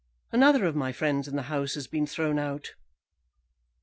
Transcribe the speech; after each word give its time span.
Another 0.31 0.65
of 0.65 0.75
my 0.75 0.91
friends 0.91 1.27
in 1.27 1.35
the 1.35 1.43
House 1.43 1.75
has 1.75 1.85
been 1.85 2.07
thrown 2.07 2.39
out." 2.39 2.71